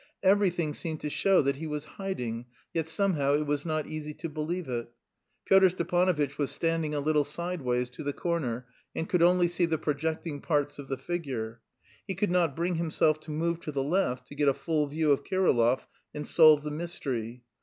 Everything 0.23 0.73
seemed 0.73 0.99
to 1.01 1.11
show 1.11 1.43
that 1.43 1.57
he 1.57 1.67
was 1.67 1.85
hiding, 1.85 2.47
yet 2.73 2.87
somehow 2.87 3.35
it 3.35 3.45
was 3.45 3.67
not 3.67 3.85
easy 3.85 4.15
to 4.15 4.27
believe 4.29 4.67
it. 4.67 4.89
Pyotr 5.45 5.69
Stepanovitch 5.69 6.39
was 6.39 6.49
standing 6.49 6.95
a 6.95 6.99
little 6.99 7.23
sideways 7.23 7.87
to 7.91 8.01
the 8.01 8.11
corner, 8.11 8.65
and 8.95 9.07
could 9.07 9.21
only 9.21 9.47
see 9.47 9.65
the 9.67 9.77
projecting 9.77 10.41
parts 10.41 10.79
of 10.79 10.87
the 10.87 10.97
figure. 10.97 11.61
He 12.07 12.15
could 12.15 12.31
not 12.31 12.55
bring 12.55 12.77
himself 12.77 13.19
to 13.19 13.29
move 13.31 13.59
to 13.59 13.71
the 13.71 13.83
left 13.83 14.27
to 14.29 14.33
get 14.35 14.47
a 14.47 14.55
full 14.55 14.87
view 14.87 15.11
of 15.11 15.23
Kirillov 15.23 15.85
and 16.15 16.25
solve 16.25 16.63
the 16.63 16.71
mystery. 16.71 17.43